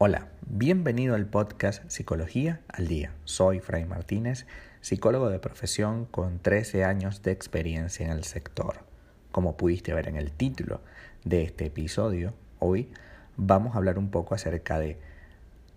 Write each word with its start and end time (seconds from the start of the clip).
Hola, 0.00 0.28
bienvenido 0.46 1.16
al 1.16 1.26
podcast 1.26 1.82
Psicología 1.90 2.60
al 2.68 2.86
Día. 2.86 3.14
Soy 3.24 3.58
Fray 3.58 3.84
Martínez, 3.84 4.46
psicólogo 4.80 5.28
de 5.28 5.40
profesión 5.40 6.04
con 6.04 6.38
13 6.38 6.84
años 6.84 7.20
de 7.22 7.32
experiencia 7.32 8.06
en 8.06 8.12
el 8.12 8.22
sector. 8.22 8.84
Como 9.32 9.56
pudiste 9.56 9.92
ver 9.92 10.06
en 10.06 10.14
el 10.14 10.30
título 10.30 10.82
de 11.24 11.42
este 11.42 11.66
episodio, 11.66 12.32
hoy 12.60 12.92
vamos 13.36 13.74
a 13.74 13.78
hablar 13.78 13.98
un 13.98 14.12
poco 14.12 14.36
acerca 14.36 14.78
de 14.78 15.00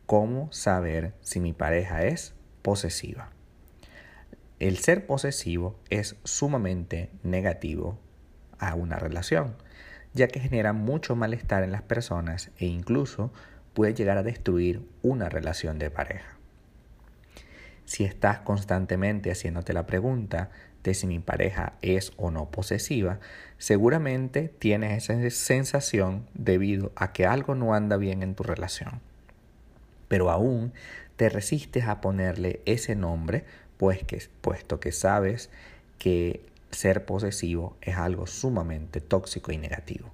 cómo 0.06 0.52
saber 0.52 1.16
si 1.22 1.40
mi 1.40 1.54
pareja 1.54 2.04
es 2.04 2.36
posesiva. 2.62 3.32
El 4.60 4.78
ser 4.78 5.08
posesivo 5.08 5.80
es 5.90 6.16
sumamente 6.26 7.10
negativo 7.24 7.98
a 8.60 8.76
una 8.76 9.00
relación, 9.00 9.56
ya 10.14 10.28
que 10.28 10.40
genera 10.40 10.74
mucho 10.74 11.16
malestar 11.16 11.64
en 11.64 11.72
las 11.72 11.82
personas 11.82 12.52
e 12.60 12.68
incluso 12.68 13.34
puede 13.74 13.94
llegar 13.94 14.18
a 14.18 14.24
destruir 14.24 14.82
una 15.02 15.30
relación 15.30 15.80
de 15.80 15.90
pareja. 15.90 16.38
Si 17.86 18.04
estás 18.04 18.40
constantemente 18.40 19.32
haciéndote 19.32 19.74
la 19.74 19.86
pregunta 19.86 20.50
de 20.84 20.94
si 20.94 21.08
mi 21.08 21.20
pareja 21.20 21.74
es 21.82 22.14
o 22.18 22.32
no 22.32 22.50
posesiva, 22.50 23.20
seguramente 23.58 24.52
tienes 24.60 25.10
esa 25.10 25.30
sensación 25.30 26.26
debido 26.34 26.92
a 26.96 27.12
que 27.12 27.26
algo 27.26 27.56
no 27.56 27.74
anda 27.74 27.98
bien 27.98 28.24
en 28.24 28.36
tu 28.36 28.44
relación. 28.44 29.02
Pero 30.08 30.30
aún 30.30 30.74
te 31.18 31.30
resistes 31.30 31.86
a 31.86 32.02
ponerle 32.02 32.62
ese 32.66 32.96
nombre, 32.96 33.46
pues 33.78 34.04
que, 34.04 34.22
puesto 34.42 34.80
que 34.80 34.92
sabes 34.92 35.50
que 35.98 36.42
ser 36.72 37.06
posesivo 37.06 37.78
es 37.82 37.98
algo 37.98 38.26
sumamente 38.26 39.02
tóxico 39.02 39.52
y 39.52 39.58
negativo. 39.58 40.12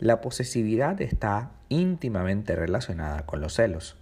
La 0.00 0.20
posesividad 0.20 1.00
está 1.02 1.50
íntimamente 1.68 2.54
relacionada 2.54 3.26
con 3.26 3.40
los 3.40 3.54
celos. 3.54 3.96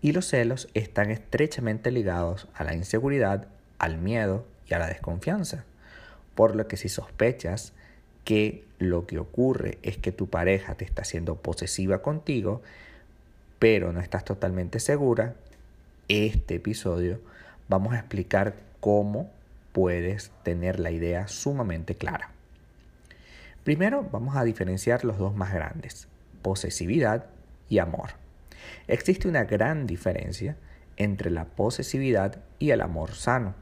Y 0.00 0.10
los 0.10 0.26
celos 0.26 0.68
están 0.74 1.12
estrechamente 1.12 1.92
ligados 1.92 2.48
a 2.54 2.64
la 2.64 2.74
inseguridad, 2.74 3.46
al 3.78 3.98
miedo 3.98 4.44
y 4.68 4.74
a 4.74 4.80
la 4.80 4.88
desconfianza. 4.88 5.64
Por 6.34 6.56
lo 6.56 6.66
que 6.66 6.76
si 6.76 6.88
sospechas 6.88 7.72
que 8.24 8.64
lo 8.78 9.06
que 9.06 9.18
ocurre 9.18 9.78
es 9.82 9.96
que 9.96 10.10
tu 10.10 10.28
pareja 10.28 10.74
te 10.74 10.84
está 10.84 11.02
haciendo 11.02 11.36
posesiva 11.36 12.02
contigo, 12.02 12.62
pero 13.60 13.92
no 13.92 14.00
estás 14.00 14.24
totalmente 14.24 14.80
segura, 14.80 15.34
este 16.08 16.56
episodio 16.56 17.20
vamos 17.68 17.92
a 17.94 17.98
explicar 17.98 18.54
cómo 18.80 19.30
puedes 19.72 20.32
tener 20.42 20.80
la 20.80 20.90
idea 20.90 21.28
sumamente 21.28 21.94
clara. 21.94 22.30
Primero 23.64 24.04
vamos 24.10 24.34
a 24.34 24.42
diferenciar 24.42 25.04
los 25.04 25.18
dos 25.18 25.36
más 25.36 25.54
grandes, 25.54 26.08
posesividad 26.42 27.26
y 27.68 27.78
amor. 27.78 28.10
Existe 28.88 29.28
una 29.28 29.44
gran 29.44 29.86
diferencia 29.86 30.56
entre 30.96 31.30
la 31.30 31.44
posesividad 31.44 32.42
y 32.58 32.70
el 32.70 32.80
amor 32.80 33.12
sano, 33.12 33.54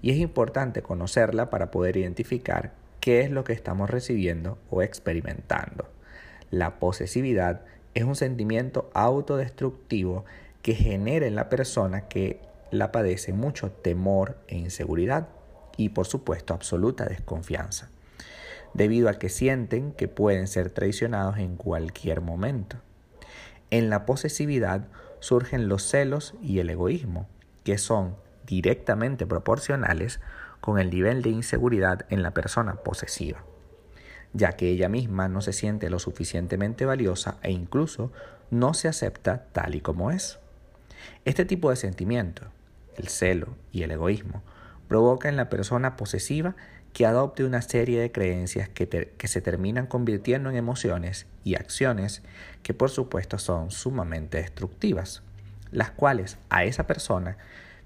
y 0.00 0.12
es 0.12 0.18
importante 0.18 0.82
conocerla 0.82 1.50
para 1.50 1.72
poder 1.72 1.96
identificar 1.96 2.72
qué 3.00 3.22
es 3.22 3.32
lo 3.32 3.42
que 3.42 3.52
estamos 3.52 3.90
recibiendo 3.90 4.58
o 4.70 4.80
experimentando. 4.80 5.88
La 6.52 6.78
posesividad 6.78 7.62
es 7.94 8.04
un 8.04 8.14
sentimiento 8.14 8.90
autodestructivo 8.94 10.24
que 10.62 10.74
genera 10.76 11.26
en 11.26 11.34
la 11.34 11.48
persona 11.48 12.06
que 12.06 12.38
la 12.70 12.92
padece 12.92 13.32
mucho 13.32 13.72
temor 13.72 14.38
e 14.46 14.56
inseguridad 14.56 15.26
y 15.76 15.88
por 15.88 16.06
supuesto 16.06 16.54
absoluta 16.54 17.06
desconfianza 17.06 17.90
debido 18.74 19.08
a 19.08 19.14
que 19.14 19.28
sienten 19.28 19.92
que 19.92 20.08
pueden 20.08 20.46
ser 20.46 20.70
traicionados 20.70 21.38
en 21.38 21.56
cualquier 21.56 22.20
momento. 22.20 22.76
En 23.70 23.90
la 23.90 24.06
posesividad 24.06 24.88
surgen 25.20 25.68
los 25.68 25.82
celos 25.82 26.34
y 26.42 26.58
el 26.58 26.70
egoísmo, 26.70 27.28
que 27.64 27.78
son 27.78 28.16
directamente 28.46 29.26
proporcionales 29.26 30.20
con 30.60 30.78
el 30.78 30.90
nivel 30.90 31.22
de 31.22 31.30
inseguridad 31.30 32.06
en 32.10 32.22
la 32.22 32.32
persona 32.32 32.74
posesiva, 32.76 33.44
ya 34.32 34.52
que 34.52 34.68
ella 34.68 34.88
misma 34.88 35.28
no 35.28 35.40
se 35.40 35.52
siente 35.52 35.90
lo 35.90 35.98
suficientemente 35.98 36.84
valiosa 36.86 37.38
e 37.42 37.50
incluso 37.50 38.12
no 38.50 38.74
se 38.74 38.88
acepta 38.88 39.46
tal 39.52 39.74
y 39.74 39.80
como 39.80 40.10
es. 40.10 40.38
Este 41.24 41.44
tipo 41.44 41.70
de 41.70 41.76
sentimiento, 41.76 42.42
el 42.96 43.08
celo 43.08 43.56
y 43.72 43.82
el 43.82 43.90
egoísmo, 43.90 44.42
provoca 44.88 45.28
en 45.28 45.36
la 45.36 45.48
persona 45.48 45.96
posesiva 45.96 46.54
que 46.92 47.06
adopte 47.06 47.44
una 47.44 47.62
serie 47.62 48.00
de 48.00 48.12
creencias 48.12 48.68
que, 48.68 48.88
que, 48.88 49.28
se 49.28 49.40
terminan 49.40 49.86
convirtiendo 49.86 50.50
en 50.50 50.56
emociones 50.56 51.26
y 51.42 51.54
acciones 51.54 52.22
que 52.62 52.74
por 52.74 52.90
supuesto 52.90 53.38
son 53.38 53.70
sumamente 53.70 54.38
destructivas, 54.38 55.22
las 55.70 55.90
cuales 55.90 56.36
a 56.50 56.64
esa 56.64 56.86
persona 56.86 57.38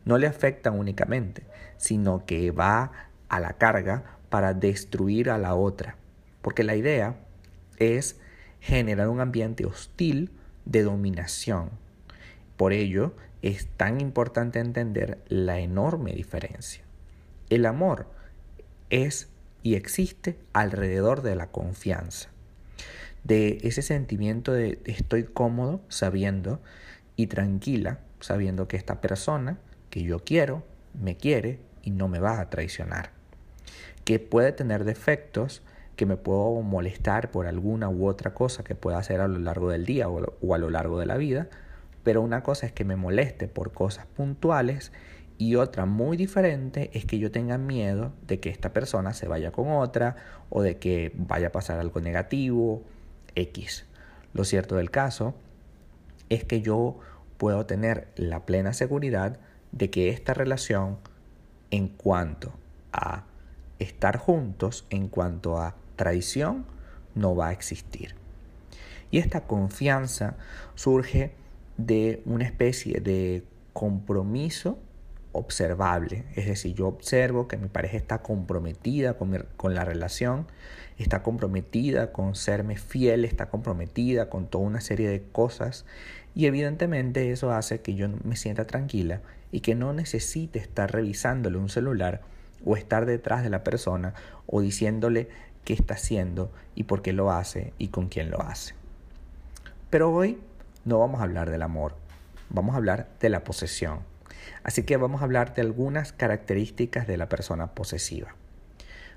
no 0.04 0.18
le 0.18 0.26
afectan 0.26 0.78
únicamente, 0.78 1.44
sino 1.76 2.24
que 2.26 2.50
va 2.50 2.92
a 3.28 3.40
la 3.40 3.54
carga 3.54 4.04
para 4.28 4.54
destruir 4.54 5.30
a 5.30 5.38
la 5.38 5.54
otra, 5.54 5.96
porque 6.42 6.64
la 6.64 6.74
idea 6.74 7.16
es 7.78 8.18
generar 8.60 9.08
un 9.08 9.20
ambiente 9.20 9.66
hostil 9.66 10.32
de 10.64 10.82
dominación. 10.82 11.70
Por 12.56 12.72
ello 12.72 13.14
es 13.42 13.66
tan 13.76 14.00
importante 14.00 14.58
entender 14.58 15.18
la 15.28 15.60
enorme 15.60 16.12
diferencia. 16.12 16.82
El 17.48 17.66
amor 17.66 18.08
es 18.90 19.28
y 19.62 19.74
existe 19.74 20.38
alrededor 20.52 21.22
de 21.22 21.34
la 21.34 21.48
confianza, 21.48 22.30
de 23.24 23.58
ese 23.62 23.82
sentimiento 23.82 24.52
de 24.52 24.78
estoy 24.84 25.24
cómodo 25.24 25.80
sabiendo 25.88 26.60
y 27.16 27.26
tranquila 27.26 28.00
sabiendo 28.20 28.68
que 28.68 28.76
esta 28.76 29.00
persona 29.00 29.58
que 29.90 30.02
yo 30.02 30.20
quiero 30.20 30.64
me 30.94 31.16
quiere 31.16 31.60
y 31.82 31.90
no 31.90 32.08
me 32.08 32.18
va 32.18 32.40
a 32.40 32.50
traicionar, 32.50 33.10
que 34.04 34.18
puede 34.18 34.52
tener 34.52 34.84
defectos, 34.84 35.62
que 35.96 36.06
me 36.06 36.16
puedo 36.16 36.62
molestar 36.62 37.30
por 37.30 37.46
alguna 37.46 37.88
u 37.88 38.06
otra 38.06 38.34
cosa 38.34 38.64
que 38.64 38.74
pueda 38.74 38.98
hacer 38.98 39.20
a 39.20 39.28
lo 39.28 39.38
largo 39.38 39.70
del 39.70 39.86
día 39.86 40.08
o 40.08 40.54
a 40.54 40.58
lo 40.58 40.70
largo 40.70 40.98
de 40.98 41.06
la 41.06 41.16
vida, 41.16 41.48
pero 42.02 42.22
una 42.22 42.42
cosa 42.42 42.66
es 42.66 42.72
que 42.72 42.84
me 42.84 42.96
moleste 42.96 43.48
por 43.48 43.72
cosas 43.72 44.06
puntuales 44.06 44.92
y 45.38 45.56
otra 45.56 45.86
muy 45.86 46.16
diferente 46.16 46.90
es 46.94 47.04
que 47.04 47.18
yo 47.18 47.30
tenga 47.30 47.58
miedo 47.58 48.12
de 48.26 48.40
que 48.40 48.48
esta 48.48 48.72
persona 48.72 49.12
se 49.12 49.28
vaya 49.28 49.52
con 49.52 49.70
otra 49.70 50.16
o 50.48 50.62
de 50.62 50.78
que 50.78 51.12
vaya 51.14 51.48
a 51.48 51.52
pasar 51.52 51.78
algo 51.78 52.00
negativo, 52.00 52.82
X. 53.34 53.84
Lo 54.32 54.44
cierto 54.44 54.76
del 54.76 54.90
caso 54.90 55.34
es 56.28 56.44
que 56.44 56.62
yo 56.62 56.98
puedo 57.36 57.66
tener 57.66 58.08
la 58.16 58.46
plena 58.46 58.72
seguridad 58.72 59.38
de 59.72 59.90
que 59.90 60.08
esta 60.08 60.32
relación 60.32 60.98
en 61.70 61.88
cuanto 61.88 62.52
a 62.92 63.24
estar 63.78 64.16
juntos, 64.16 64.86
en 64.90 65.08
cuanto 65.08 65.58
a 65.58 65.76
traición, 65.96 66.64
no 67.14 67.36
va 67.36 67.48
a 67.48 67.52
existir. 67.52 68.14
Y 69.10 69.18
esta 69.18 69.42
confianza 69.42 70.36
surge 70.74 71.32
de 71.76 72.22
una 72.24 72.44
especie 72.44 73.00
de 73.00 73.44
compromiso 73.72 74.78
observable. 75.36 76.24
Es 76.34 76.46
decir, 76.46 76.74
yo 76.74 76.88
observo 76.88 77.48
que 77.48 77.56
mi 77.56 77.68
pareja 77.68 77.96
está 77.96 78.18
comprometida 78.18 79.14
con, 79.14 79.46
con, 79.56 79.74
la 79.74 79.84
relación, 79.84 80.46
está 80.98 81.22
comprometida 81.22 82.12
con 82.12 82.34
serme 82.34 82.76
fiel, 82.76 83.24
está 83.24 83.48
comprometida 83.48 84.28
con 84.30 84.46
toda 84.46 84.64
una 84.64 84.80
serie 84.80 85.08
de 85.08 85.22
cosas. 85.22 85.84
Y 86.34 86.46
evidentemente 86.46 87.30
eso 87.30 87.52
hace 87.52 87.80
que 87.80 87.94
yo 87.94 88.08
me 88.24 88.36
sienta 88.36 88.66
tranquila 88.66 89.20
y 89.52 89.60
que 89.60 89.74
no 89.74 89.92
necesite 89.92 90.58
estar 90.58 90.92
revisándole 90.92 91.58
un 91.58 91.68
celular 91.68 92.22
o 92.64 92.76
estar 92.76 93.06
detrás 93.06 93.42
de 93.42 93.50
la 93.50 93.64
persona 93.64 94.14
o 94.46 94.60
diciéndole 94.60 95.28
qué 95.64 95.72
está 95.72 95.94
haciendo 95.94 96.50
y 96.74 96.84
por 96.84 97.02
qué 97.02 97.12
lo 97.12 97.30
hace 97.30 97.72
y 97.78 97.88
con 97.88 98.08
quién 98.08 98.30
lo 98.30 98.40
hace. 98.42 98.74
Pero 99.90 100.12
hoy 100.12 100.38
no 100.84 100.98
vamos 100.98 101.20
a 101.20 101.24
hablar 101.24 101.50
del 101.50 101.62
amor, 101.62 101.94
vamos 102.50 102.74
a 102.74 102.78
hablar 102.78 103.08
de 103.20 103.28
la 103.28 103.44
posesión. 103.44 104.15
Así 104.62 104.82
que 104.82 104.96
vamos 104.96 105.20
a 105.20 105.24
hablar 105.24 105.54
de 105.54 105.62
algunas 105.62 106.12
características 106.12 107.06
de 107.06 107.16
la 107.16 107.28
persona 107.28 107.74
posesiva. 107.74 108.34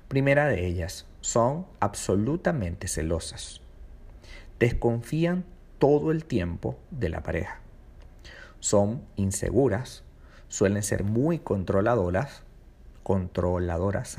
Primera 0.08 0.46
de 0.46 0.66
ellas, 0.66 1.06
son 1.20 1.66
absolutamente 1.78 2.88
celosas. 2.88 3.60
Desconfían 4.58 5.44
todo 5.78 6.10
el 6.10 6.24
tiempo 6.24 6.78
de 6.90 7.08
la 7.08 7.22
pareja. 7.22 7.60
Son 8.58 9.02
inseguras, 9.16 10.04
suelen 10.48 10.82
ser 10.82 11.04
muy 11.04 11.38
controladoras, 11.38 12.42
controladoras, 13.02 14.18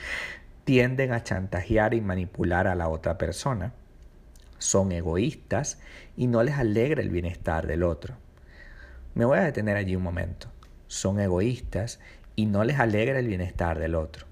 tienden 0.64 1.12
a 1.12 1.22
chantajear 1.22 1.94
y 1.94 2.00
manipular 2.00 2.66
a 2.66 2.74
la 2.74 2.88
otra 2.88 3.16
persona, 3.16 3.72
son 4.58 4.92
egoístas 4.92 5.78
y 6.16 6.26
no 6.26 6.42
les 6.42 6.56
alegra 6.56 7.02
el 7.02 7.08
bienestar 7.08 7.66
del 7.66 7.82
otro. 7.82 8.16
Me 9.14 9.24
voy 9.24 9.38
a 9.38 9.42
detener 9.42 9.76
allí 9.76 9.96
un 9.96 10.02
momento. 10.02 10.48
Son 10.86 11.18
egoístas 11.18 12.00
y 12.36 12.46
no 12.46 12.64
les 12.64 12.78
alegra 12.78 13.18
el 13.18 13.26
bienestar 13.26 13.78
del 13.78 13.94
otro. 13.94 14.26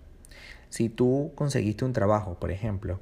Si 0.68 0.88
tú 0.88 1.32
conseguiste 1.34 1.84
un 1.84 1.92
trabajo, 1.92 2.38
por 2.38 2.50
ejemplo, 2.50 3.00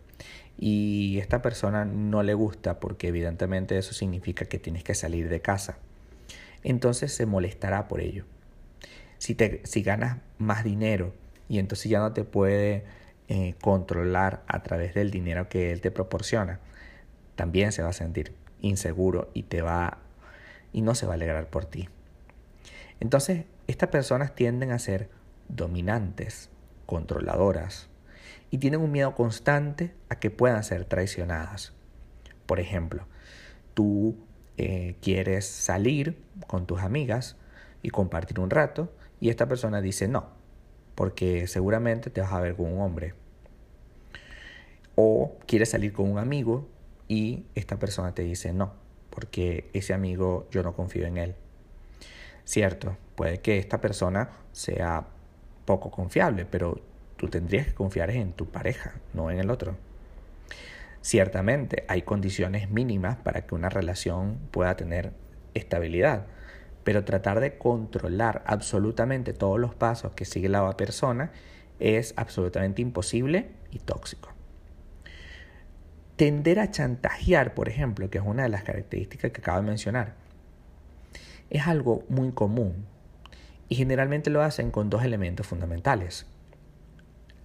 y 0.58 1.19
esta 1.19 1.43
persona 1.43 1.84
no 1.84 2.23
le 2.23 2.34
gusta 2.34 2.81
porque 2.81 3.08
evidentemente 3.08 3.76
eso 3.76 3.93
significa 3.93 4.46
que 4.46 4.58
tienes 4.58 4.84
que 4.84 4.94
salir 4.94 5.28
de 5.28 5.40
casa, 5.40 5.78
entonces 6.62 7.12
se 7.12 7.26
molestará 7.26 7.88
por 7.88 8.00
ello. 8.00 8.25
Si, 9.19 9.34
te, 9.34 9.61
si 9.64 9.82
ganas 9.82 10.19
más 10.38 10.64
dinero 10.64 11.12
y 11.49 11.58
entonces 11.58 11.90
ya 11.90 11.99
no 11.99 12.12
te 12.12 12.25
puede 12.25 12.84
eh, 13.28 13.55
controlar 13.61 14.43
a 14.46 14.62
través 14.62 14.94
del 14.94 15.11
dinero 15.11 15.49
que 15.49 15.73
él 15.73 15.81
te 15.81 15.90
proporciona, 15.90 16.61
también 17.34 17.73
se 17.73 17.82
va 17.82 17.90
a 17.90 17.93
sentir 17.93 18.32
inseguro 18.61 19.31
y 19.34 19.43
te 19.44 19.61
va 19.61 19.99
y 20.76 20.82
no 20.82 20.94
se 20.94 21.06
va 21.06 21.12
a 21.12 21.14
alegrar 21.14 21.49
por 21.49 21.64
ti. 21.64 21.88
Entonces, 23.00 23.46
estas 23.67 23.88
personas 23.88 24.34
tienden 24.34 24.73
a 24.73 24.78
ser 24.78 25.08
dominantes, 25.49 26.50
controladoras 26.84 27.88
y 28.50 28.58
tienen 28.58 28.82
un 28.82 28.93
miedo 28.93 29.14
constante 29.14 29.94
a 30.11 30.19
que 30.19 30.31
puedan 30.31 30.62
ser 30.64 30.84
traicionadas. 30.84 31.73
Por 32.44 32.61
ejemplo, 32.61 33.06
tú 33.73 34.19
eh, 34.58 34.96
quieres 35.00 35.46
salir 35.46 36.23
con 36.46 36.67
tus 36.67 36.81
amigas 36.81 37.37
y 37.81 37.88
compartir 37.88 38.38
un 38.38 38.50
rato 38.50 38.93
y 39.19 39.31
esta 39.31 39.49
persona 39.49 39.81
dice 39.81 40.08
no, 40.08 40.28
porque 40.94 41.46
seguramente 41.46 42.11
te 42.11 42.20
vas 42.20 42.34
a 42.34 42.40
ver 42.40 42.55
con 42.55 42.70
un 42.70 42.82
hombre. 42.82 43.14
O 44.94 45.38
quieres 45.46 45.70
salir 45.70 45.94
con 45.94 46.11
un 46.11 46.19
amigo 46.19 46.69
y 47.08 47.46
esta 47.55 47.78
persona 47.78 48.14
te 48.14 48.25
dice 48.25 48.52
no, 48.52 48.84
porque 49.16 49.70
ese 49.72 49.94
amigo 49.94 50.46
yo 50.50 50.62
no 50.62 50.74
confío 50.74 51.06
en 51.06 51.16
él. 51.16 51.34
Cierto, 52.44 52.98
puede 53.14 53.40
que 53.40 53.56
esta 53.56 53.80
persona 53.80 54.28
sea 54.52 55.06
poco 55.64 55.90
confiable, 55.90 56.44
pero 56.44 56.78
tú 57.16 57.28
tendrías 57.28 57.66
que 57.66 57.72
confiar 57.72 58.10
en 58.10 58.34
tu 58.34 58.50
pareja, 58.50 58.92
no 59.14 59.30
en 59.30 59.38
el 59.38 59.50
otro. 59.50 59.74
Ciertamente 61.00 61.86
hay 61.88 62.02
condiciones 62.02 62.68
mínimas 62.68 63.16
para 63.16 63.46
que 63.46 63.54
una 63.54 63.70
relación 63.70 64.38
pueda 64.50 64.76
tener 64.76 65.14
estabilidad, 65.54 66.26
pero 66.84 67.06
tratar 67.06 67.40
de 67.40 67.56
controlar 67.56 68.44
absolutamente 68.46 69.32
todos 69.32 69.58
los 69.58 69.74
pasos 69.74 70.12
que 70.12 70.26
sigue 70.26 70.50
la 70.50 70.76
persona 70.76 71.32
es 71.78 72.12
absolutamente 72.18 72.82
imposible 72.82 73.48
y 73.70 73.78
tóxico. 73.78 74.36
Tender 76.16 76.60
a 76.60 76.70
chantajear, 76.70 77.52
por 77.54 77.68
ejemplo, 77.68 78.08
que 78.08 78.18
es 78.18 78.24
una 78.24 78.44
de 78.44 78.48
las 78.48 78.62
características 78.62 79.32
que 79.32 79.40
acabo 79.42 79.60
de 79.60 79.66
mencionar, 79.66 80.14
es 81.50 81.66
algo 81.66 82.04
muy 82.08 82.32
común 82.32 82.86
y 83.68 83.74
generalmente 83.74 84.30
lo 84.30 84.42
hacen 84.42 84.70
con 84.70 84.88
dos 84.88 85.04
elementos 85.04 85.46
fundamentales. 85.46 86.26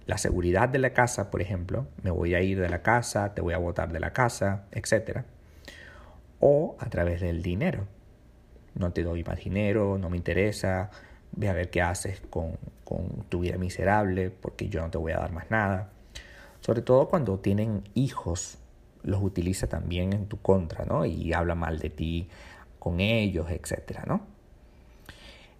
La 0.06 0.18
seguridad 0.18 0.68
de 0.68 0.78
la 0.78 0.94
casa, 0.94 1.30
por 1.30 1.42
ejemplo, 1.42 1.86
me 2.02 2.10
voy 2.10 2.34
a 2.34 2.40
ir 2.40 2.60
de 2.60 2.68
la 2.68 2.82
casa, 2.82 3.34
te 3.34 3.42
voy 3.42 3.54
a 3.54 3.58
botar 3.58 3.92
de 3.92 4.00
la 4.00 4.12
casa, 4.12 4.64
etc. 4.72 5.20
O 6.40 6.76
a 6.80 6.88
través 6.88 7.20
del 7.20 7.42
dinero. 7.42 7.86
No 8.74 8.92
te 8.92 9.02
doy 9.02 9.22
más 9.22 9.38
dinero, 9.38 9.98
no 9.98 10.08
me 10.08 10.16
interesa, 10.16 10.90
ve 11.32 11.48
a 11.48 11.52
ver 11.52 11.70
qué 11.70 11.82
haces 11.82 12.22
con, 12.30 12.56
con 12.84 13.24
tu 13.28 13.40
vida 13.40 13.58
miserable 13.58 14.30
porque 14.30 14.68
yo 14.68 14.80
no 14.80 14.90
te 14.90 14.98
voy 14.98 15.12
a 15.12 15.18
dar 15.18 15.32
más 15.32 15.50
nada. 15.50 15.90
Sobre 16.60 16.82
todo 16.82 17.08
cuando 17.08 17.38
tienen 17.38 17.84
hijos, 17.94 18.58
los 19.02 19.22
utiliza 19.22 19.66
también 19.66 20.12
en 20.12 20.26
tu 20.26 20.40
contra, 20.40 20.84
¿no? 20.84 21.04
Y 21.04 21.32
habla 21.32 21.54
mal 21.54 21.78
de 21.78 21.90
ti 21.90 22.28
con 22.78 23.00
ellos, 23.00 23.50
etcétera, 23.50 24.04
¿no? 24.06 24.22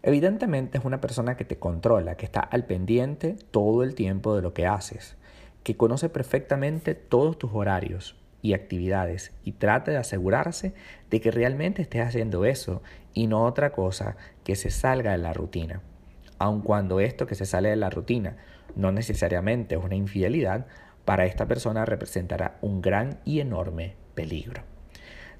Evidentemente 0.02 0.78
es 0.78 0.84
una 0.84 1.00
persona 1.00 1.36
que 1.36 1.44
te 1.44 1.58
controla, 1.58 2.16
que 2.16 2.26
está 2.26 2.40
al 2.40 2.64
pendiente 2.64 3.36
todo 3.52 3.84
el 3.84 3.94
tiempo 3.94 4.34
de 4.34 4.42
lo 4.42 4.52
que 4.52 4.66
haces, 4.66 5.16
que 5.62 5.76
conoce 5.76 6.08
perfectamente 6.08 6.96
todos 6.96 7.38
tus 7.38 7.52
horarios 7.54 8.16
y 8.42 8.54
actividades 8.54 9.32
y 9.44 9.52
trata 9.52 9.92
de 9.92 9.98
asegurarse 9.98 10.74
de 11.10 11.20
que 11.20 11.30
realmente 11.30 11.82
estés 11.82 12.04
haciendo 12.04 12.44
eso 12.44 12.82
y 13.14 13.28
no 13.28 13.44
otra 13.44 13.70
cosa 13.70 14.16
que 14.42 14.56
se 14.56 14.70
salga 14.70 15.12
de 15.12 15.18
la 15.18 15.32
rutina. 15.32 15.80
Aun 16.38 16.60
cuando 16.62 16.98
esto 16.98 17.28
que 17.28 17.36
se 17.36 17.46
sale 17.46 17.68
de 17.68 17.76
la 17.76 17.90
rutina 17.90 18.36
no 18.74 18.90
necesariamente 18.90 19.76
es 19.76 19.84
una 19.84 19.94
infidelidad, 19.94 20.66
para 21.04 21.26
esta 21.26 21.46
persona 21.46 21.84
representará 21.84 22.58
un 22.60 22.82
gran 22.82 23.20
y 23.24 23.40
enorme 23.40 23.96
peligro. 24.14 24.62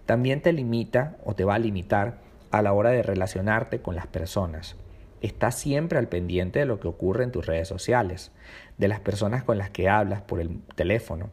También 0.07 0.43
te 0.43 0.53
limita 0.53 1.17
o 1.25 1.35
te 1.35 1.45
va 1.45 1.55
a 1.55 1.59
limitar 1.59 2.19
a 2.51 2.63
la 2.63 2.73
hora 2.73 2.91
de 2.91 3.03
relacionarte 3.03 3.81
con 3.81 3.95
las 3.95 4.07
personas. 4.07 4.77
Estás 5.21 5.57
siempre 5.57 5.99
al 5.99 6.09
pendiente 6.09 6.59
de 6.59 6.67
lo 6.67 6.81
que 6.81 6.89
ocurre 6.89 7.25
en 7.25 7.31
tus 7.31 7.47
redes 7.47 7.69
sociales, 7.69 8.33
de 8.77 8.89
las 8.89 9.01
personas 9.01 9.45
con 9.45 9.57
las 9.57 9.71
que 9.71 9.89
hablas 9.89 10.23
por 10.23 10.41
el 10.41 10.61
teléfono 10.75 11.31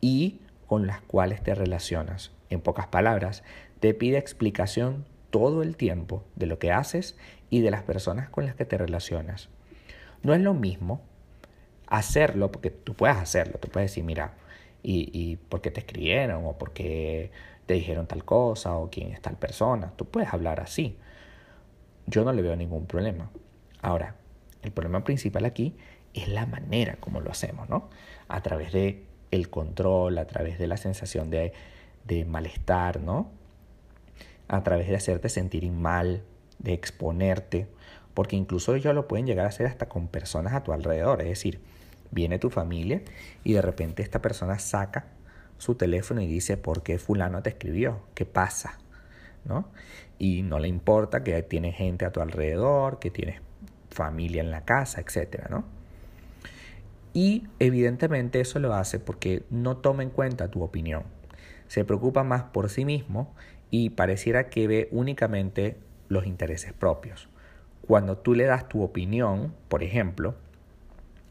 y 0.00 0.40
con 0.66 0.86
las 0.86 1.00
cuales 1.02 1.42
te 1.42 1.54
relacionas. 1.54 2.32
En 2.48 2.60
pocas 2.60 2.86
palabras, 2.86 3.42
te 3.80 3.92
pide 3.92 4.18
explicación 4.18 5.04
todo 5.30 5.62
el 5.62 5.76
tiempo 5.76 6.24
de 6.36 6.46
lo 6.46 6.58
que 6.58 6.72
haces 6.72 7.16
y 7.50 7.60
de 7.60 7.70
las 7.70 7.82
personas 7.82 8.30
con 8.30 8.46
las 8.46 8.54
que 8.54 8.64
te 8.64 8.78
relacionas. 8.78 9.50
No 10.22 10.34
es 10.34 10.40
lo 10.40 10.54
mismo 10.54 11.02
hacerlo, 11.88 12.52
porque 12.52 12.70
tú 12.70 12.94
puedes 12.94 13.16
hacerlo, 13.16 13.58
tú 13.58 13.68
puedes 13.68 13.90
decir, 13.90 14.04
mira, 14.04 14.34
y, 14.82 15.10
y 15.12 15.36
por 15.36 15.60
qué 15.60 15.70
te 15.70 15.80
escribieron 15.80 16.44
o 16.46 16.56
por 16.56 16.72
qué 16.72 17.30
te 17.66 17.74
dijeron 17.74 18.06
tal 18.06 18.24
cosa 18.24 18.76
o 18.76 18.90
quién 18.90 19.12
es 19.12 19.20
tal 19.20 19.36
persona. 19.36 19.92
Tú 19.96 20.06
puedes 20.06 20.32
hablar 20.32 20.60
así. 20.60 20.96
Yo 22.06 22.24
no 22.24 22.32
le 22.32 22.42
veo 22.42 22.56
ningún 22.56 22.86
problema. 22.86 23.30
Ahora, 23.82 24.14
el 24.62 24.72
problema 24.72 25.04
principal 25.04 25.44
aquí 25.44 25.76
es 26.14 26.28
la 26.28 26.46
manera 26.46 26.96
como 26.96 27.20
lo 27.20 27.30
hacemos, 27.30 27.68
¿no? 27.68 27.90
A 28.28 28.42
través 28.42 28.72
de 28.72 29.04
el 29.30 29.50
control, 29.50 30.18
a 30.18 30.26
través 30.26 30.58
de 30.58 30.66
la 30.66 30.76
sensación 30.76 31.30
de, 31.30 31.52
de 32.04 32.24
malestar, 32.24 33.00
¿no? 33.00 33.30
A 34.48 34.62
través 34.62 34.88
de 34.88 34.96
hacerte 34.96 35.28
sentir 35.28 35.70
mal, 35.70 36.22
de 36.58 36.72
exponerte, 36.72 37.68
porque 38.14 38.36
incluso 38.36 38.74
ellos 38.74 38.94
lo 38.94 39.06
pueden 39.06 39.26
llegar 39.26 39.44
a 39.44 39.50
hacer 39.50 39.66
hasta 39.66 39.88
con 39.88 40.08
personas 40.08 40.54
a 40.54 40.62
tu 40.62 40.72
alrededor, 40.72 41.20
es 41.20 41.28
decir, 41.28 41.60
viene 42.10 42.38
tu 42.38 42.50
familia 42.50 43.02
y 43.44 43.52
de 43.54 43.62
repente 43.62 44.02
esta 44.02 44.22
persona 44.22 44.58
saca 44.58 45.06
su 45.58 45.74
teléfono 45.74 46.20
y 46.20 46.26
dice, 46.26 46.56
¿por 46.56 46.82
qué 46.82 46.98
fulano 46.98 47.42
te 47.42 47.50
escribió? 47.50 48.02
¿Qué 48.14 48.24
pasa? 48.24 48.78
¿No? 49.44 49.68
Y 50.18 50.42
no 50.42 50.58
le 50.58 50.68
importa 50.68 51.24
que 51.24 51.42
tienes 51.42 51.76
gente 51.76 52.04
a 52.04 52.12
tu 52.12 52.20
alrededor, 52.20 52.98
que 52.98 53.10
tienes 53.10 53.40
familia 53.90 54.42
en 54.42 54.50
la 54.50 54.64
casa, 54.64 55.00
etcétera, 55.00 55.48
¿no? 55.50 55.64
Y 57.14 57.48
evidentemente 57.58 58.40
eso 58.40 58.58
lo 58.58 58.74
hace 58.74 59.00
porque 59.00 59.42
no 59.50 59.78
toma 59.78 60.02
en 60.02 60.10
cuenta 60.10 60.50
tu 60.50 60.62
opinión. 60.62 61.04
Se 61.66 61.84
preocupa 61.84 62.22
más 62.22 62.44
por 62.44 62.70
sí 62.70 62.84
mismo 62.84 63.34
y 63.70 63.90
pareciera 63.90 64.48
que 64.48 64.68
ve 64.68 64.88
únicamente 64.92 65.76
los 66.08 66.26
intereses 66.26 66.72
propios. 66.72 67.28
Cuando 67.86 68.18
tú 68.18 68.34
le 68.34 68.44
das 68.44 68.68
tu 68.68 68.82
opinión, 68.82 69.54
por 69.68 69.82
ejemplo, 69.82 70.34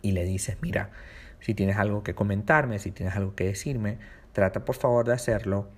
y 0.01 0.11
le 0.11 0.23
dices, 0.23 0.57
mira, 0.61 0.91
si 1.39 1.53
tienes 1.53 1.77
algo 1.77 2.03
que 2.03 2.15
comentarme, 2.15 2.79
si 2.79 2.91
tienes 2.91 3.15
algo 3.15 3.35
que 3.35 3.45
decirme, 3.45 3.97
trata 4.33 4.65
por 4.65 4.75
favor 4.75 5.05
de 5.05 5.13
hacerlo 5.13 5.69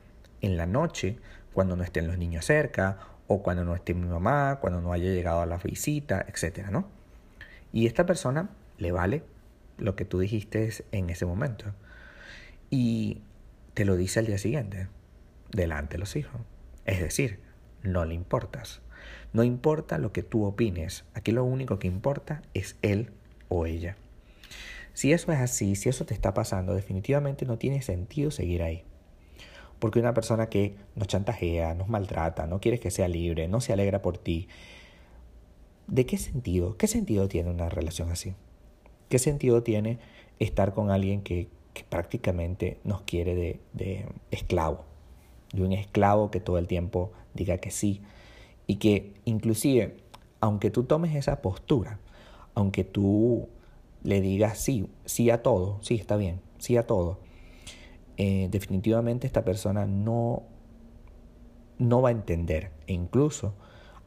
en 0.42 0.58
la 0.58 0.66
noche, 0.66 1.18
cuando 1.54 1.76
no 1.76 1.84
estén 1.84 2.08
los 2.08 2.18
niños 2.18 2.46
cerca, 2.46 3.00
o 3.28 3.44
cuando 3.44 3.64
no 3.64 3.76
esté 3.76 3.94
mi 3.94 4.08
mamá, 4.08 4.58
cuando 4.60 4.82
no 4.82 4.92
haya 4.92 5.12
llegado 5.12 5.42
a 5.42 5.46
la 5.46 5.58
visita, 5.58 6.26
etcétera, 6.28 6.72
¿no? 6.72 6.88
Y 7.72 7.86
esta 7.86 8.06
persona 8.06 8.50
le 8.78 8.92
vale 8.92 9.24
lo 9.78 9.96
que 9.96 10.06
tú 10.06 10.20
dijiste 10.20 10.72
en 10.92 11.10
ese 11.10 11.26
momento. 11.26 11.66
Y 12.70 13.22
te 13.74 13.86
lo 13.86 13.96
dice 13.96 14.20
al 14.20 14.26
día 14.26 14.38
siguiente, 14.38 14.88
delante 15.52 15.94
de 15.94 16.00
los 16.00 16.16
hijos. 16.16 16.42
Es 16.86 17.00
decir, 17.00 17.40
no 17.84 18.06
le 18.06 18.16
importas. 18.16 18.82
No 19.32 19.44
importa 19.44 20.00
lo 20.00 20.12
que 20.12 20.24
tú 20.24 20.46
opines. 20.46 21.06
Aquí 21.14 21.32
lo 21.32 21.44
único 21.44 21.78
que 21.78 21.88
importa 21.88 22.42
es 22.54 22.78
él 22.82 23.12
o 23.48 23.66
ella. 23.66 23.96
Si 25.00 25.14
eso 25.14 25.32
es 25.32 25.40
así, 25.40 25.76
si 25.76 25.88
eso 25.88 26.04
te 26.04 26.14
está 26.14 26.34
pasando, 26.34 26.76
definitivamente 26.76 27.46
no 27.46 27.58
tiene 27.58 27.82
sentido 27.82 28.32
seguir 28.32 28.62
ahí. 28.62 28.84
Porque 29.80 29.98
una 29.98 30.14
persona 30.14 30.50
que 30.50 30.76
nos 30.94 31.08
chantajea, 31.08 31.74
nos 31.74 31.88
maltrata, 31.88 32.48
no 32.48 32.60
quiere 32.60 32.82
que 32.82 32.92
sea 32.92 33.08
libre, 33.08 33.48
no 33.48 33.62
se 33.62 33.72
alegra 33.72 34.02
por 34.02 34.18
ti, 34.18 34.50
¿de 35.88 36.06
qué 36.06 36.18
sentido? 36.18 36.76
¿Qué 36.76 36.88
sentido 36.88 37.30
tiene 37.30 37.50
una 37.50 37.70
relación 37.70 38.12
así? 38.12 38.34
¿Qué 39.08 39.20
sentido 39.20 39.64
tiene 39.64 40.00
estar 40.38 40.74
con 40.74 40.92
alguien 40.92 41.22
que, 41.22 41.48
prácticamente 41.88 42.78
nos 42.84 43.04
quiere 43.04 43.36
de, 43.36 43.62
de 43.72 44.06
esclavo? 44.32 44.84
De 45.54 45.64
un 45.64 45.72
esclavo 45.72 46.30
que 46.30 46.42
todo 46.42 46.58
el 46.58 46.68
tiempo 46.68 47.14
diga 47.34 47.58
que 47.60 47.72
sí. 47.72 48.02
Y 48.68 48.76
que 48.76 49.14
inclusive, 49.24 49.96
aunque 50.42 50.72
tú 50.72 50.84
tomes 50.84 51.16
esa 51.16 51.42
postura, 51.42 52.00
aunque 52.54 52.84
tú 52.84 53.48
le 54.04 54.22
digas 54.22 54.58
sí, 54.58 54.90
sí 55.06 55.30
a 55.30 55.42
todo, 55.42 55.80
sí, 55.82 55.96
está 55.96 56.16
bien, 56.16 56.42
sí 56.58 56.78
a 56.78 56.86
todo, 56.86 57.20
eh, 58.18 58.50
definitivamente 58.52 59.28
esta 59.28 59.46
persona 59.46 59.86
no, 59.86 60.44
no 61.78 62.02
va 62.02 62.10
a 62.10 62.12
entender. 62.12 62.72
E 62.86 62.94
incluso, 62.94 63.54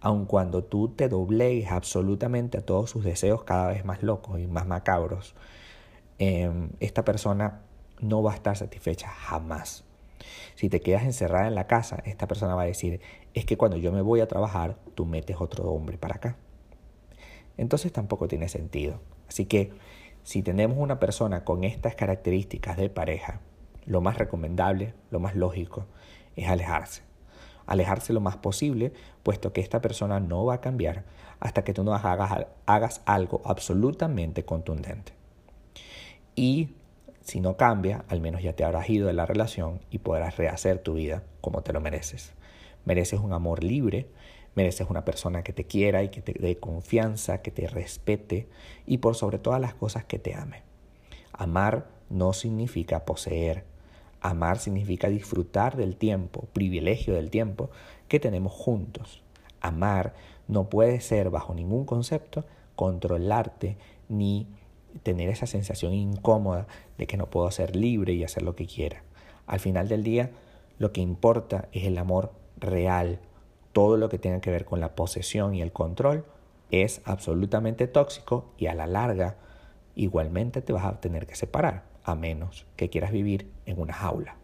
aun 0.01 0.27
cuando 0.27 0.65
tú 0.65 0.89
te 0.89 1.09
doblegues 1.09 1.71
absolutamente 1.73 2.59
a 2.59 2.61
todos 2.61 2.91
sus 2.91 3.05
deseos 3.05 3.45
cada 3.45 3.69
vez 3.69 3.85
más 3.85 4.03
locos 4.03 4.39
y 4.39 4.47
más 4.47 4.67
macabros, 4.67 5.35
em, 6.19 6.71
esta 6.81 7.05
persona 7.05 7.63
no 8.01 8.23
va 8.23 8.33
a 8.33 8.35
estar 8.35 8.57
satisfecha 8.57 9.09
jamás. 9.09 9.85
Si 10.57 10.69
te 10.69 10.81
quedas 10.81 11.05
encerrada 11.05 11.49
en 11.49 11.55
la 11.55 11.67
casa, 11.67 12.03
esta 12.05 12.27
persona 12.29 12.55
va 12.55 12.63
a 12.63 12.67
decir, 12.67 13.01
es 13.35 13.47
que 13.47 13.57
cuando 13.57 13.77
yo 13.79 13.93
me 13.93 14.03
voy 14.03 14.21
a 14.21 14.29
trabajar, 14.29 14.77
tú 14.95 15.07
metes 15.07 15.37
otro 15.41 15.65
hombre 15.71 15.99
para 15.99 16.17
acá. 16.17 16.37
Entonces 17.56 17.92
tampoco 17.92 18.28
tiene 18.28 18.49
sentido. 18.49 19.00
Así 19.28 19.47
que 19.47 19.73
si 20.23 20.42
tenemos 20.42 20.78
una 20.78 20.99
persona 20.99 21.44
con 21.44 21.64
estas 21.64 21.94
características 21.94 22.76
de 22.76 22.90
pareja, 22.90 23.40
lo 23.87 24.00
más 24.00 24.18
recomendable, 24.18 24.94
lo 25.11 25.21
más 25.21 25.35
lógico, 25.35 25.87
es 26.37 26.49
alejarse. 26.49 27.02
Alejarse 27.66 28.12
lo 28.12 28.21
más 28.21 28.37
posible, 28.37 28.92
puesto 29.23 29.52
que 29.52 29.61
esta 29.61 29.80
persona 29.80 30.21
no 30.21 30.44
va 30.44 30.54
a 30.54 30.61
cambiar 30.61 31.04
hasta 31.40 31.64
que 31.64 31.75
tú 31.75 31.85
no 31.85 31.94
hagas, 31.94 32.47
hagas 32.66 33.02
algo 33.04 33.42
absolutamente 33.44 34.44
contundente. 34.44 35.12
Y 36.35 36.71
si 37.23 37.40
no 37.40 37.56
cambia, 37.56 38.04
al 38.09 38.21
menos 38.21 38.42
ya 38.42 38.54
te 38.54 38.64
habrás 38.64 38.88
ido 38.90 39.06
de 39.06 39.12
la 39.12 39.26
relación 39.26 39.80
y 39.90 39.99
podrás 39.99 40.37
rehacer 40.37 40.78
tu 40.78 40.94
vida 40.94 41.23
como 41.40 41.62
te 41.62 41.73
lo 41.73 41.80
mereces. 41.80 42.32
Mereces 42.85 43.21
un 43.21 43.32
amor 43.32 43.62
libre, 43.62 44.09
mereces 44.54 44.88
una 44.90 45.04
persona 45.04 45.42
que 45.42 45.52
te 45.52 45.64
quiera 45.64 46.02
y 46.02 46.09
que 46.09 46.23
te 46.23 46.35
dé 46.35 46.59
confianza, 46.59 47.42
que 47.42 47.50
te 47.50 47.66
respete 47.66 48.49
y 48.87 48.99
por 48.99 49.14
sobre 49.14 49.38
todas 49.38 49.61
las 49.61 49.75
cosas 49.75 50.04
que 50.04 50.18
te 50.18 50.35
ame. 50.35 50.62
Amar 51.32 51.87
no 52.11 52.32
significa 52.32 53.04
poseer. 53.04 53.64
Amar 54.21 54.59
significa 54.59 55.09
disfrutar 55.09 55.76
del 55.76 55.97
tiempo, 55.97 56.47
privilegio 56.52 57.14
del 57.14 57.30
tiempo 57.30 57.71
que 58.09 58.21
tenemos 58.21 58.52
juntos. 58.52 59.23
Amar 59.61 60.14
no 60.49 60.68
puede 60.68 61.00
ser 61.00 61.30
bajo 61.30 61.54
ningún 61.54 61.85
concepto 61.85 62.44
controlarte 62.76 63.76
ni 64.09 64.47
tener 65.02 65.28
esa 65.30 65.47
sensación 65.47 65.94
incómoda 65.94 66.66
de 66.99 67.06
que 67.06 67.16
no 67.16 67.26
puedo 67.30 67.50
ser 67.50 67.76
libre 67.76 68.12
y 68.12 68.25
hacer 68.25 68.42
lo 68.42 68.54
que 68.54 68.66
quiera. 68.66 69.02
Al 69.47 69.61
final 69.61 69.88
del 69.88 70.02
día, 70.02 70.30
lo 70.78 70.92
que 70.92 71.00
importa 71.00 71.68
es 71.73 71.85
el 71.85 71.99
amor 71.99 72.32
real. 72.59 73.21
Todo 73.73 73.97
lo 73.97 74.09
que 74.09 74.19
tenga 74.19 74.41
que 74.41 74.50
ver 74.50 74.64
con 74.64 74.81
la 74.81 74.95
posesión 74.95 75.55
y 75.55 75.62
el 75.62 75.73
control 75.73 76.25
es 76.71 77.02
absolutamente 77.05 77.87
tóxico 77.87 78.52
y 78.57 78.67
a 78.67 78.75
la 78.75 78.87
larga 78.87 79.37
igualmente 79.95 80.62
te 80.62 80.73
vas 80.73 80.85
a 80.85 81.00
tener 81.00 81.26
que 81.26 81.35
separar, 81.35 81.85
a 82.05 82.14
menos 82.14 82.67
que 82.76 82.91
quieras 82.91 83.12
vivir 83.12 83.50
en 83.67 83.81
una 83.81 83.93
jaula. 83.93 84.37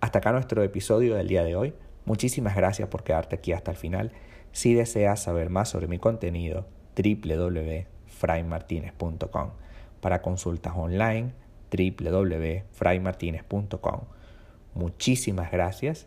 Hasta 0.00 0.18
acá 0.18 0.32
nuestro 0.32 0.62
episodio 0.62 1.14
del 1.14 1.28
día 1.28 1.42
de 1.42 1.56
hoy. 1.56 1.74
Muchísimas 2.04 2.56
gracias 2.56 2.88
por 2.88 3.02
quedarte 3.02 3.36
aquí 3.36 3.52
hasta 3.52 3.70
el 3.70 3.76
final. 3.76 4.12
Si 4.52 4.74
deseas 4.74 5.22
saber 5.22 5.50
más 5.50 5.68
sobre 5.68 5.88
mi 5.88 5.98
contenido, 5.98 6.66
www 6.96 7.98
fraymartinez.com. 8.18 9.50
Para 10.00 10.22
consultas 10.22 10.72
online, 10.76 11.32
www.fraymartinez.com. 11.70 14.00
Muchísimas 14.74 15.50
gracias 15.50 16.06